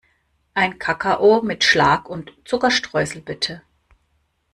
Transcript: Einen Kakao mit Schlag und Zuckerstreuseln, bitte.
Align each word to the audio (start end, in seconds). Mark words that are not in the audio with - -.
Einen 0.55 0.79
Kakao 0.79 1.43
mit 1.43 1.63
Schlag 1.63 2.09
und 2.09 2.33
Zuckerstreuseln, 2.43 3.23
bitte. 3.23 3.61